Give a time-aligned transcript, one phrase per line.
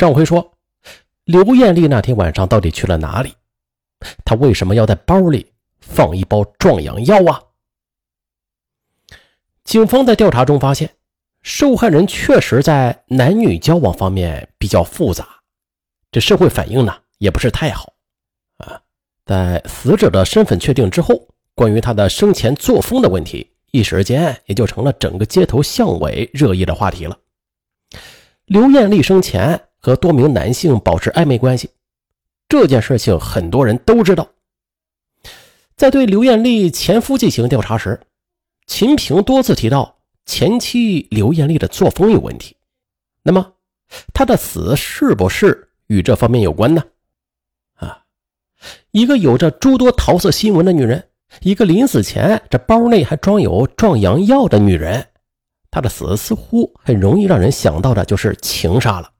[0.00, 0.54] 上回说，
[1.24, 3.34] 刘艳丽那天晚上到底去了哪里？
[4.24, 7.42] 她为什么要在包里放一包壮阳药啊？
[9.62, 10.90] 警方在调查中发现，
[11.42, 15.28] 受害人确实在男女交往方面比较复杂，
[16.10, 17.92] 这社会反应呢也不是太好
[18.56, 18.80] 啊。
[19.26, 27.18] 在死者的身份确定之后，关于他的生前作风的问题，一时间也就成了整个街头巷尾热议的话题了。
[28.46, 31.70] 刘艳丽生前和多名男性保持暧昧关系，
[32.48, 34.28] 这件事情很多人都知道。
[35.76, 37.98] 在对刘艳丽前夫进行调查时，
[38.66, 42.54] 秦平多次提到前妻刘艳丽的作风有问题，
[43.22, 43.54] 那么
[44.12, 46.84] 她的死是不是与这方面有关呢？
[47.76, 48.04] 啊，
[48.90, 51.08] 一个有着诸多桃色新闻的女人，
[51.40, 55.08] 一个临死前这包内还装有壮阳药的女人，
[55.70, 59.10] 她的死似乎很容易让人想到的就是情杀了。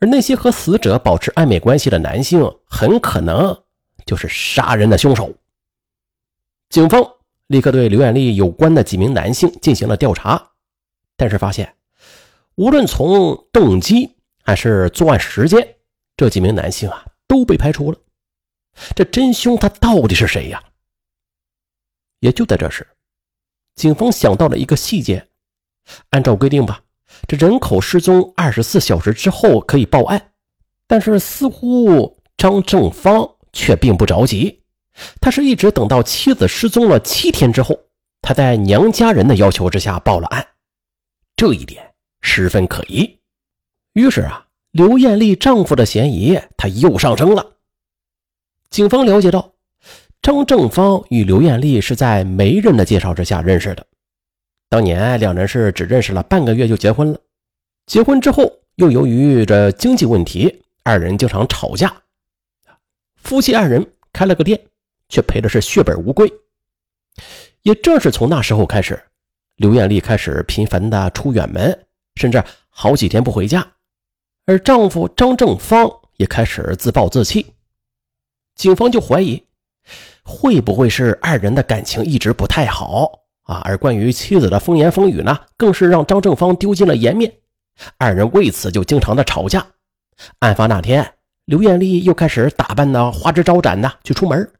[0.00, 3.62] 而那些和死者保持暧昧关系的男性，很可能
[4.06, 5.34] 就是杀人的凶手。
[6.68, 7.14] 警方。
[7.48, 10.50] 立刻对刘艳丽有关的几名男性进行了调查，
[11.16, 11.74] 但是发现，
[12.56, 15.76] 无论从动机还是作案时间，
[16.14, 17.96] 这几名男性啊都被排除了。
[18.94, 20.62] 这真凶他到底是谁呀？
[22.20, 22.86] 也就在这时，
[23.74, 25.26] 警方想到了一个细节：
[26.10, 26.82] 按照规定吧，
[27.26, 30.30] 这人口失踪二十四小时之后可以报案，
[30.86, 34.62] 但是似乎张正芳却并不着急。
[35.20, 37.78] 他是一直等到妻子失踪了七天之后，
[38.20, 40.46] 他在娘家人的要求之下报了案，
[41.36, 43.18] 这一点十分可疑。
[43.92, 47.54] 于是啊，刘艳丽丈夫的嫌疑他又上升了。
[48.70, 49.52] 警方了解到，
[50.20, 53.86] 张正芳与刘艳丽是在媒人的介绍之下认识的，
[54.68, 57.18] 当年两人是只认识了半个月就结婚了。
[57.86, 62.02] 结婚之后，又由于这经济问题，二人经常吵架。
[63.16, 64.60] 夫妻二人开了个店。
[65.10, 66.30] 却赔的是血本无归。
[67.62, 69.02] 也正是从那时候开始，
[69.56, 71.86] 刘艳丽开始频繁的出远门，
[72.16, 73.66] 甚至好几天不回家，
[74.44, 77.54] 而丈夫张正芳也开始自暴自弃。
[78.54, 79.42] 警方就怀疑，
[80.22, 83.10] 会不会是二人的感情一直不太好
[83.48, 83.60] 啊？
[83.64, 87.32] 而关于妻子的风言风语呢，更是让张正芳丢尽了颜面。
[87.96, 89.66] 二人为此就经常的吵架。
[90.40, 91.14] 案发那天，
[91.46, 94.52] 刘艳丽又开始打扮的花枝招展的去出门。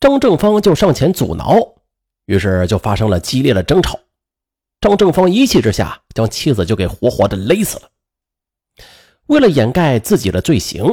[0.00, 1.56] 张正芳就上前阻挠，
[2.26, 3.98] 于是就发生了激烈的争吵。
[4.80, 7.88] 张正芳一气之下，将妻子就给活活的勒死了。
[9.26, 10.84] 为了掩盖自己的罪行，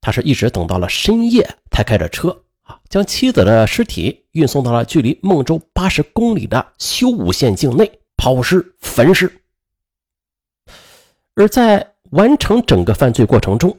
[0.00, 2.42] 他是一直等到了深夜才开着车，
[2.88, 9.32] 将妻子的尸体运送到了距离孟州八十公里的修武县境内抛尸焚尸。
[11.34, 13.78] 而在完成整个犯罪过程中，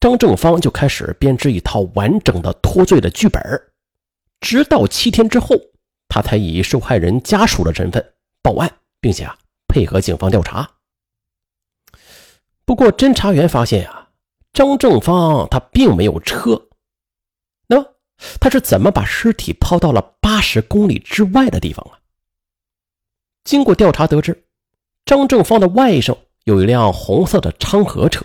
[0.00, 3.42] 张正芳就开始编织一套完整的脱罪的剧本
[4.40, 5.56] 直到七天之后，
[6.08, 9.36] 他才以受害人家属的身份报案，并且啊
[9.66, 10.70] 配合警方调查。
[12.64, 14.08] 不过侦查员发现啊，
[14.52, 16.68] 张正芳他并没有车，
[18.40, 21.98] 他是怎么把尸体抛到了八十公里之外的地方啊？
[23.44, 24.44] 经过调查得知，
[25.04, 28.24] 张正芳的外甥有一辆红色的昌河车。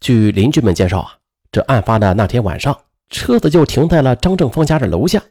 [0.00, 1.18] 据邻居们介绍啊，
[1.50, 2.78] 这案发的那天晚上。
[3.10, 5.22] 车子就停在了张正芳家的楼下，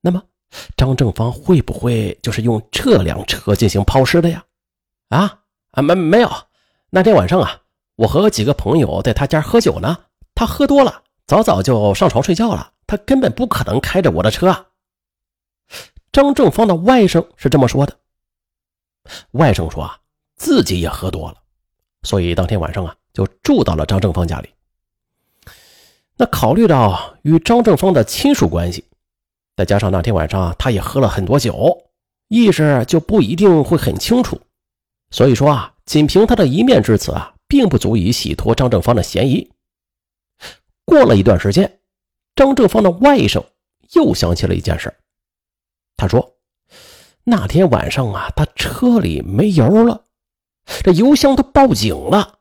[0.00, 0.22] 那么
[0.76, 4.44] 张正芳会不会就是用这辆车进行抛尸的呀？
[5.08, 5.40] 啊
[5.72, 6.30] 啊没没有，
[6.90, 7.62] 那天晚上啊，
[7.96, 10.04] 我和几个朋友在他家喝酒呢，
[10.36, 14.66] 他喝多了，早早就上床睡觉了，他根本不可能开着我的车啊。
[16.12, 17.96] 张正芳的外甥是这么说的，
[19.32, 19.98] 外甥说啊，
[20.36, 21.36] 自己也喝多了，
[22.02, 24.50] 所以当天晚上啊，就住到了张正芳家里。
[26.16, 28.84] 那考虑到与张正芳的亲属关系，
[29.56, 31.90] 再加上那天晚上他也喝了很多酒，
[32.28, 34.40] 意识就不一定会很清楚。
[35.10, 39.50] 所以说啊，仅凭他的一面之词啊，并不足以洗脱张正芳的嫌疑。
[40.84, 41.80] 过了一段时间，
[42.34, 43.44] 张正芳的外甥
[43.92, 44.92] 又想起了一件事
[45.96, 46.36] 他说
[47.24, 50.04] ：“那天晚上啊，他车里没油了，
[50.82, 52.38] 这油箱都报警了，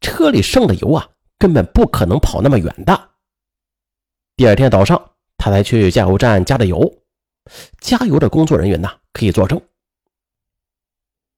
[0.00, 3.10] 车里剩的油啊。”根本不可能跑那么远的。
[4.34, 7.02] 第二天早上，他才去加油站加的油。
[7.80, 9.60] 加油的工作人员呢，可以作证。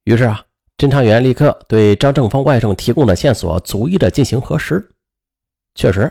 [0.05, 0.45] 于是啊，
[0.79, 4.95] 侦查员立刻对张正芳外甥提供的线索逐一的进行核实。
[5.77, 6.11] 确实，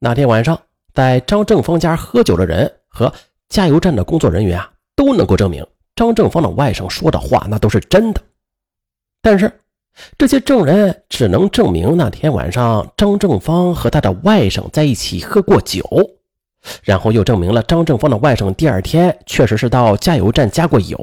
[0.00, 0.60] 那天晚上
[0.92, 3.10] 在张正芳家喝酒的人和
[3.48, 5.64] 加油站的工作人员啊，都能够证明
[5.94, 8.20] 张正芳的外甥说的话那都是真的。
[9.22, 9.50] 但是，
[10.18, 15.80] 这些证人只能证明那天晚上张正芳和他的外甥在一起喝过酒，
[16.82, 20.98] 然后又证明了张正芳的外甥第二天确实是到加油站加过油。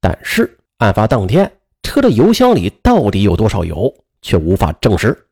[0.00, 1.50] 但是案发当天
[1.82, 3.92] 车的油箱里到底有多少油，
[4.22, 5.26] 却无法证实。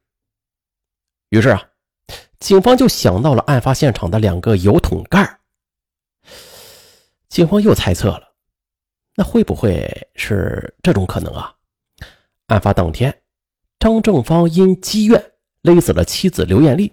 [1.30, 1.62] 于是啊，
[2.38, 5.40] 警方就想到了案发现场的两个油桶盖。
[7.28, 8.34] 警方又猜测了，
[9.16, 11.54] 那会不会是这种可能啊？
[12.46, 13.22] 案发当天，
[13.78, 16.92] 张正芳因积怨勒死了妻子刘艳丽。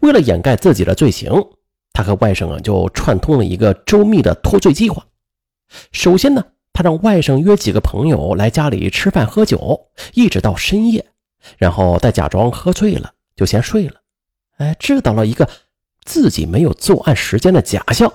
[0.00, 1.32] 为了掩盖自己的罪行，
[1.92, 5.06] 他和外甥啊就串通了一个周密的脱罪计划。
[5.92, 11.04] 首先呢，他让外甥约几个朋友来家里吃饭喝酒，一直到深夜，
[11.56, 14.00] 然后再假装喝醉了就先睡了。
[14.58, 15.48] 哎，制造了一个
[16.04, 18.12] 自己没有作案时间的假象。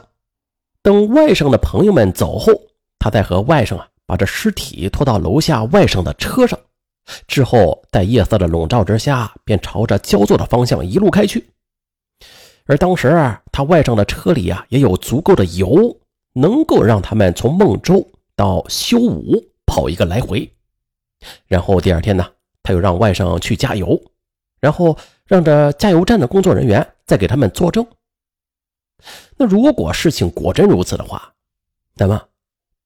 [0.81, 2.53] 等外甥的朋友们走后，
[2.99, 3.89] 他再和外甥啊。
[4.05, 6.59] 把这尸体拖到楼下外甥的车上，
[7.25, 11.43] 之后在夜色的笼罩之下，便朝着焦作的方向一路开去。
[12.65, 15.97] 而当时啊他外甥的车里啊，也有足够的油，
[16.33, 18.05] 能够让他们从孟州
[18.35, 20.51] 到修武跑一个来回。
[21.47, 22.29] 然后第二天呢，
[22.61, 23.99] 他又让外甥去加油，
[24.59, 24.95] 然后
[25.25, 27.85] 让这加油站的工作人员再给他们作证。
[29.37, 31.33] 那如果事情果真如此的话，
[31.95, 32.21] 那么。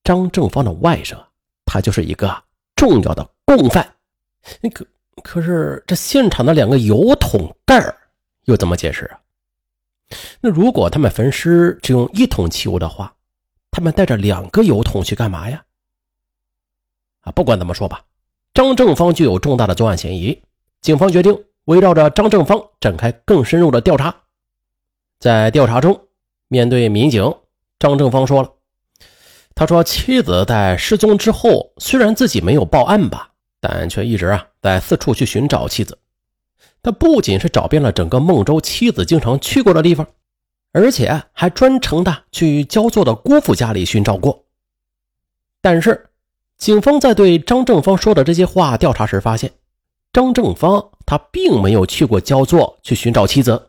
[0.04, 1.18] 张正芳的外甥，
[1.66, 2.34] 他就是一个
[2.78, 3.86] 重要的共犯。
[4.74, 4.88] 可
[5.22, 7.94] 可是这现场的两个油桶盖
[8.46, 9.20] 又怎么解释啊？
[10.40, 13.14] 那如果他们焚尸只用一桶汽油的话，
[13.70, 15.62] 他们带着两个油桶去干嘛呀？
[17.20, 18.06] 啊，不管怎么说吧，
[18.54, 20.42] 张正芳就有重大的作案嫌疑。
[20.80, 21.38] 警方决定
[21.68, 24.16] 围绕着张正芳展开更深入的调查。
[25.20, 26.08] 在调查中，
[26.48, 27.36] 面对民警，
[27.78, 28.52] 张正芳说了。
[29.54, 35.98] 他说：“妻子在失踪之后，虽然自己没有报案吧，但却一直啊在四处去寻找妻子。
[36.84, 40.08] 他不仅是找遍了整个孟州妻子经常去过的地方，
[40.72, 44.46] 而且还专程的去焦作的姑父家里寻找过。
[45.60, 46.12] 但是，
[46.58, 49.52] 警方在对张正芳说的这些话调查时发现，
[50.18, 53.68] 张正芳他并没有去过焦作去寻找妻子。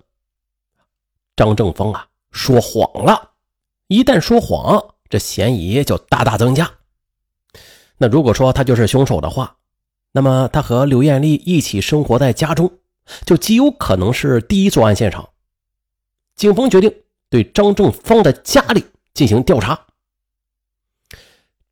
[1.37, 3.33] 张正芳啊说谎了，
[3.89, 6.71] 一旦说谎。”这嫌疑就大大增加。
[7.99, 9.59] 那如果说他就是凶手的话，
[10.11, 12.79] 那么他和刘艳丽一起生活在家中，
[13.27, 15.29] 就极有可能是第一作案现场。
[16.35, 16.91] 警方决定
[17.29, 19.79] 对张正芳的家里进行调查。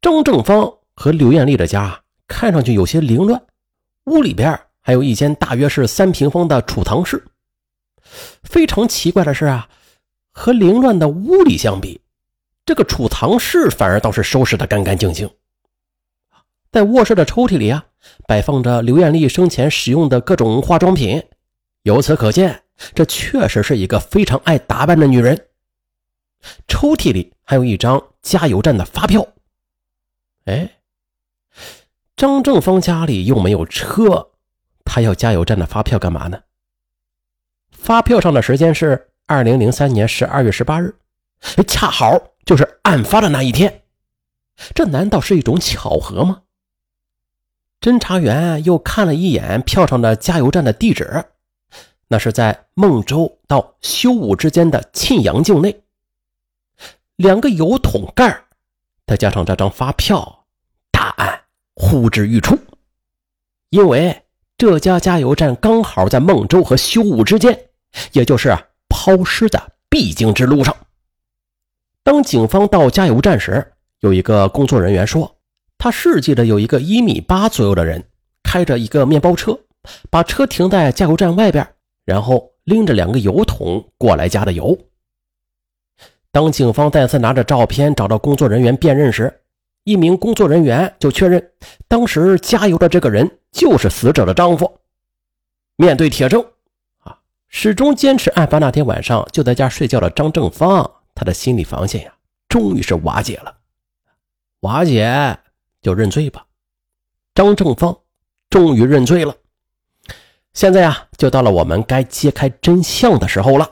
[0.02, 3.42] 张正芳和刘艳丽的家看上去有些凌乱，
[4.04, 7.26] 屋里边还有一间大约是三平方的储藏室。
[8.44, 9.68] 非常奇怪的是啊，
[10.30, 12.00] 和凌乱的屋里相比。
[12.64, 15.28] 这个储藏室反而倒是收拾的干干净净，
[16.70, 17.84] 在卧室的抽屉里啊，
[18.28, 21.20] 摆放着刘艳丽生前使用的各种化妆品。
[21.82, 22.62] 由此可见，
[22.94, 25.48] 这确实是一个非常爱打扮的女人。
[26.68, 29.26] 抽屉里还有一张加油站的发票。
[30.44, 30.78] 哎，
[32.14, 34.30] 张正芳家里又没有车，
[34.86, 36.40] 他要加油站的发票干嘛呢？
[37.72, 40.94] 发票上的时间是二零零三年十二月十八日，
[41.66, 42.18] 恰好。
[42.46, 43.82] 就是案发的那一天，
[44.72, 46.42] 这难道是一种巧合吗？
[47.80, 51.24] 侦查员又看了一眼票上的加油站的地址，
[52.06, 55.82] 那是在孟州到修武之间的沁阳境内。
[57.16, 58.44] 两个油桶盖，
[59.08, 60.46] 再加上这张发票，
[60.92, 61.40] 答案
[61.74, 62.56] 呼之欲出。
[63.70, 64.22] 因为
[64.58, 67.58] 这家加油站刚好在孟州和修武之间，
[68.12, 68.56] 也就是
[68.88, 70.74] 抛尸的必经之路上。
[72.02, 75.36] 当警方到加油站时，有一个工作人员说，
[75.76, 78.02] 他是记得有一个一米八左右的人，
[78.42, 79.58] 开着一个面包车，
[80.08, 81.66] 把车停在加油站外边，
[82.06, 84.78] 然后拎着两个油桶过来加的油。
[86.32, 89.42] 当警方再次拿着照片找到工作人员辨认时，
[89.86, 91.52] 一名工作人员就确认，
[91.86, 94.80] 当时加油的这个人就是死者的丈夫。
[95.76, 96.44] 面对铁证，
[97.04, 97.16] 啊，
[97.46, 100.90] 始终坚持案发那天晚上就在家睡觉的张正芳。
[101.14, 102.12] 他的心理防线呀，
[102.48, 103.58] 终于是瓦解了。
[104.60, 105.38] 瓦解
[105.80, 106.44] 就认罪吧。
[107.32, 107.96] 张正芳
[108.50, 109.36] 终于认罪了。
[110.52, 113.70] 现在啊，就到了我们该揭开真相的时候了。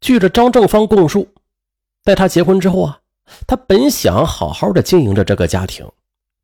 [0.00, 1.34] 据着张正芳供述，
[2.04, 3.00] 在他结婚之后啊，
[3.46, 5.86] 他本想好好的经营着这个家庭，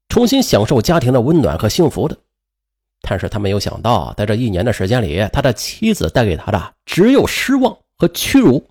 [0.08, 2.16] 重新享受家庭的温暖和幸福的。
[3.00, 8.64] 但是他没有想到，在这一年的时间里，他的妻子带给他的只有失望和屈辱。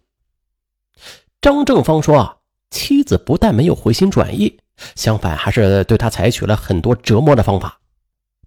[1.41, 2.37] 张正芳说：“啊，
[2.69, 4.57] 妻子不但没有回心转意，
[4.95, 7.79] 相反还是对他采取了很多折磨的方法，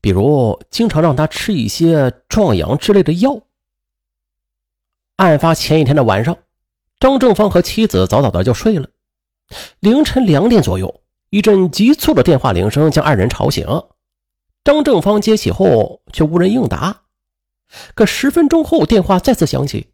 [0.00, 3.40] 比如经常让他吃一些壮阳之类的药。
[5.16, 6.36] 案发前一天的晚上，
[6.98, 8.88] 张正芳和妻子早早的就睡了。
[9.80, 13.66] 凌晨两点左右，一阵急促的电话铃声将二人吵醒。
[14.64, 17.02] 张正芳接起后，却无人应答。
[17.94, 19.88] 可十分钟后，电话再次响起，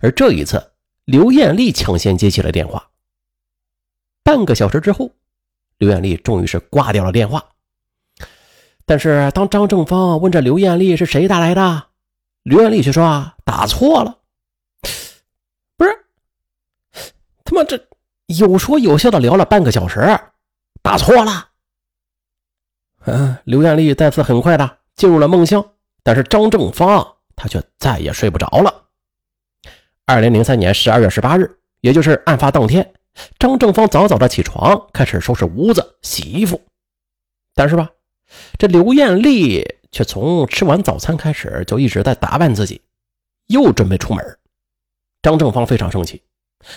[0.00, 0.72] 而这一次，
[1.04, 2.90] 刘艳丽抢先接起了电话。
[4.22, 5.10] 半个小时之后，
[5.78, 7.44] 刘艳丽终于是挂掉了电话。
[8.86, 11.88] 但是，当张正芳问这刘艳丽是谁打来的，
[12.42, 14.18] 刘艳丽却说：“啊，打错了。”
[15.76, 15.90] 不是，
[17.44, 17.76] 他妈这
[18.28, 20.00] 有说有笑的聊了半个小时，
[20.82, 21.48] 打错了。
[23.06, 25.64] 嗯，刘艳丽再次很快的进入了梦乡，
[26.02, 28.84] 但是张正芳他却再也睡不着了。
[30.04, 32.92] 二零零三年十二月十八日，也就是案发当天，
[33.38, 36.60] 张正芳早早的起床，开始收拾屋子、洗衣服。
[37.54, 37.88] 但是吧，
[38.58, 42.82] 这刘艳丽却从吃完早餐开始就一直在打扮自己，
[43.46, 44.38] 又准备出门。
[45.22, 46.22] 张正芳非常生气，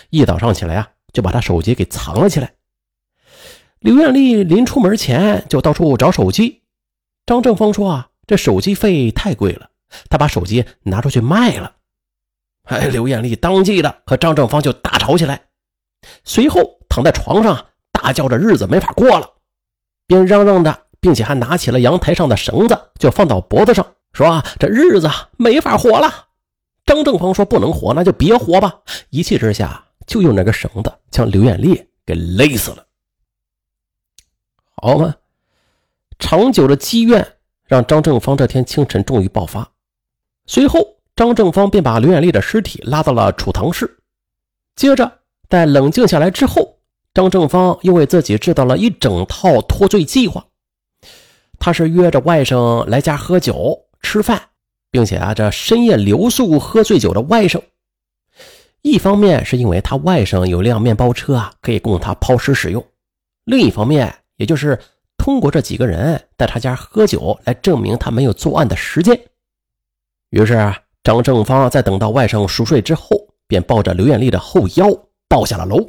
[0.08, 2.54] 一早上起来啊，就把他手机给藏了起来。
[3.80, 6.62] 刘艳丽临出门前就到处找手机。
[7.26, 9.70] 张正芳说啊，这手机费太贵了，
[10.08, 11.76] 他把手机拿出去卖了。
[12.64, 15.48] 哎，刘艳丽当即的和张正芳就大吵起来，
[16.24, 19.28] 随后躺在床上大叫着日子没法过了，
[20.06, 26.28] 边嚷嚷的，并且还拿起了阳台上的绳子就放到脖子上，说啊这日子没法活了。
[26.84, 28.80] 张正芳说不能活，那就别活吧。
[29.10, 32.86] 一气之下就用那个绳子将刘艳丽给勒死了。
[34.76, 35.14] 好嘛，
[36.18, 39.70] 长久的积怨让张正芳这天清晨终于爆发。
[40.46, 43.98] 随后，张正芳便把刘艳丽的尸体拉到了储藏室。
[44.74, 46.80] 接着，在冷静下来之后，
[47.14, 50.44] 张正芳又为自己制造了一整套脱罪计划。
[51.58, 54.48] 他是约着外甥来家喝酒吃饭，
[54.90, 57.62] 并且啊，这深夜留宿喝醉酒的外甥。
[58.82, 62.82] 一方面是因为他外甥有辆面包车啊，可以供他抛尸使用；
[63.44, 64.78] 另一方面，也就是
[65.16, 69.18] 通过这几个人在他家喝酒来证明他没有作案的时间。
[70.30, 70.74] 于是
[71.04, 74.88] 张正芳在等到外甥熟睡之后，便抱着刘艳丽的后腰
[75.28, 75.88] 抱下了楼，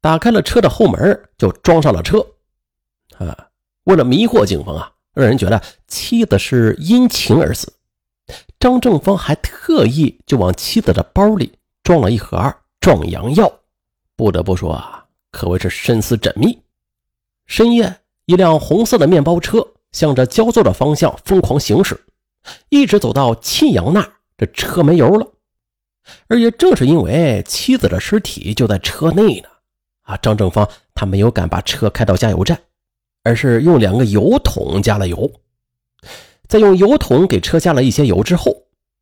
[0.00, 2.18] 打开了车的后门，就装上了车。
[3.16, 3.48] 啊，
[3.84, 7.72] 为了迷惑警方啊，让人觉得妻子是因情而死，
[8.58, 11.52] 张正芳还特意就往妻子的包里
[11.90, 13.52] 装了一盒壮阳药。
[14.14, 16.56] 不得不说啊，可谓是深思缜密。
[17.46, 17.92] 深夜，
[18.26, 22.00] 一辆红色的面包车向着焦作的方向疯狂行驶，
[22.68, 25.26] 一直走到沁阳那儿，这车没油了。
[26.28, 29.48] 而也正是因为妻子的尸体就在车内呢，
[30.02, 32.56] 啊，张正芳他没有敢把车开到加油站，
[33.24, 35.28] 而是用两个油桶加了油。
[36.46, 38.56] 在用油桶给车加了一些油之后，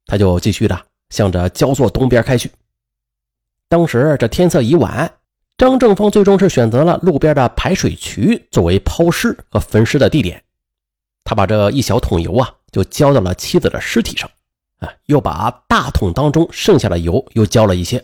[0.07, 2.51] 他就继续的向着焦作东边开去。
[3.69, 5.13] 当时这天色已晚。
[5.57, 10.41] 张正芳最终是选择了路边的排水渠作为抛尸和焚尸的地点。
[11.25, 14.31] 他把这一小桶油啊，就浇到了妻子的尸体上，
[14.79, 18.03] 啊，又把大桶当中剩下的油又浇了一些。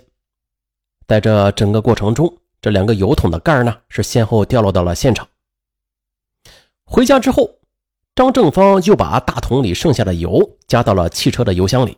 [1.07, 5.29] 在这整个过程中，这两个油桶的盖呢，是先后掉落到了现场。
[6.85, 7.49] 回家之后，
[8.17, 11.97] 张正芳又把大桶里剩下的油加到了汽车的油箱里，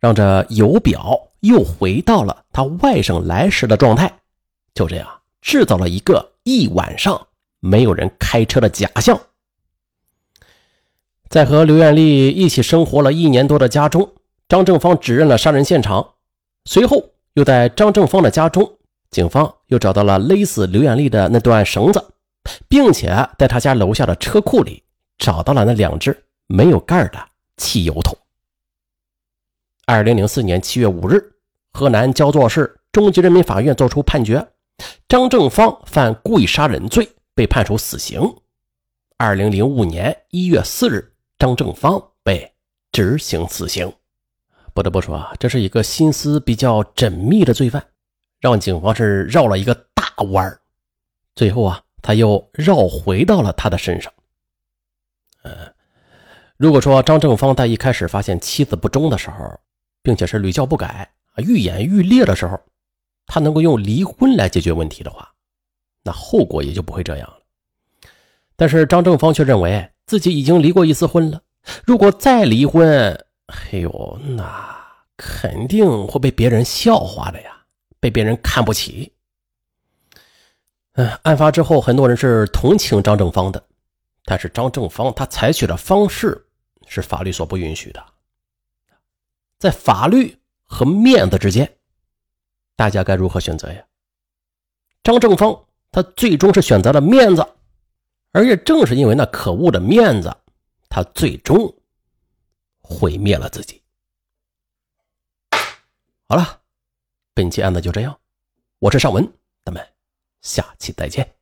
[0.00, 4.12] 让这油表又回到了他外甥来时的状态。
[4.74, 5.08] 就这样
[5.40, 7.26] 制造了一个一晚上
[7.60, 9.20] 没有人开车的假象。
[11.28, 14.10] 在和刘艳丽一起生活了一年多的家中，
[14.48, 16.14] 张正芳指认了杀人现场。
[16.64, 18.78] 随后，又在张正芳的家中，
[19.10, 22.04] 警方又找到了勒死刘艳丽的那段绳子，
[22.68, 24.82] 并且在他家楼下的车库里
[25.18, 27.18] 找到了那两只没有盖的
[27.56, 28.16] 汽油桶。
[29.92, 31.20] 二零零四年七月五日，
[31.72, 34.46] 河南焦作市中级人民法院作出判决。
[35.08, 38.22] 张正芳犯故意杀人罪，被判处死刑。
[39.16, 42.52] 二零零五年一月四日，张正芳被
[42.92, 43.92] 执行死刑。
[44.72, 47.84] 不得不说啊，这是一个心思比较缜密的罪犯，
[48.38, 50.60] 让警方是绕了一个大弯儿。
[51.34, 54.12] 最后啊，他又绕回到了他的身上。
[55.42, 55.50] 呃，
[56.56, 59.58] 如果说张正芳在一开始发现妻子不忠的时候，
[60.10, 62.60] 并且是屡教不改啊，愈演愈烈的时候。
[63.32, 65.32] 他能够用离婚来解决问题的话，
[66.02, 67.38] 那后果也就不会这样了。
[68.56, 71.40] 但是张正芳却认为自己已经离过一次婚了，
[71.84, 74.76] 如果再离婚，哎呦，那
[75.16, 77.56] 肯定会被别人笑话的呀，
[78.00, 79.12] 被别人看不起。
[80.94, 83.62] 嗯，案发之后，很多人是同情张正芳的，
[84.24, 86.48] 但是张正芳他采取的方式
[86.88, 88.04] 是法律所不允许的。
[89.60, 91.70] 在法律和面子之间，
[92.74, 93.84] 大家该如何选择呀？
[95.02, 97.46] 张正芳他最终是选择了面子，
[98.32, 100.34] 而也正是因为那可恶的面子，
[100.88, 101.72] 他最终
[102.80, 103.82] 毁灭了自己。
[106.26, 106.62] 好了，
[107.34, 108.18] 本期案子就这样，
[108.78, 109.30] 我是尚文，
[109.62, 109.86] 咱们。
[110.40, 111.39] 下期再见。